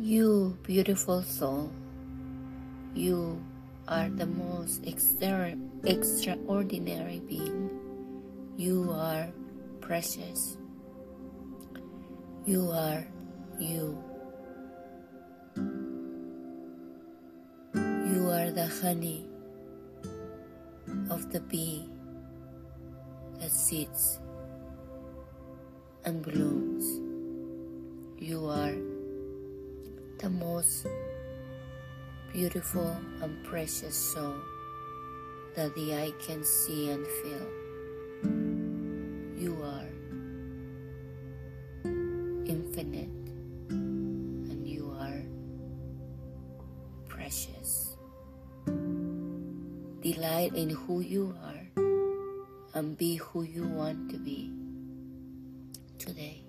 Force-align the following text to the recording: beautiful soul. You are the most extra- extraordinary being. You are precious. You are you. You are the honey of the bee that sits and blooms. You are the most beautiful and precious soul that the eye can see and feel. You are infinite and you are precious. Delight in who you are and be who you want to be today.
beautiful 0.00 1.22
soul. 1.22 1.70
You 2.94 3.44
are 3.86 4.08
the 4.08 4.24
most 4.24 4.80
extra- 4.86 5.60
extraordinary 5.84 7.20
being. 7.28 7.68
You 8.56 8.96
are 8.96 9.28
precious. 9.82 10.56
You 12.46 12.70
are 12.72 13.04
you. 13.58 14.02
You 17.76 18.24
are 18.32 18.50
the 18.50 18.72
honey 18.80 19.28
of 21.10 21.30
the 21.30 21.40
bee 21.40 21.84
that 23.38 23.52
sits 23.52 24.18
and 26.06 26.22
blooms. 26.22 26.88
You 28.16 28.46
are 28.46 28.72
the 30.20 30.28
most 30.28 30.86
beautiful 32.30 32.94
and 33.22 33.42
precious 33.42 33.96
soul 33.96 34.34
that 35.56 35.74
the 35.74 35.94
eye 35.94 36.12
can 36.20 36.44
see 36.44 36.90
and 36.90 37.06
feel. 37.22 37.46
You 39.40 39.56
are 39.64 39.88
infinite 42.44 43.08
and 43.70 44.68
you 44.68 44.94
are 45.00 45.22
precious. 47.08 47.96
Delight 50.02 50.52
in 50.54 50.68
who 50.68 51.00
you 51.00 51.34
are 51.42 51.84
and 52.74 52.98
be 52.98 53.16
who 53.16 53.42
you 53.42 53.66
want 53.66 54.10
to 54.10 54.18
be 54.18 54.52
today. 55.98 56.39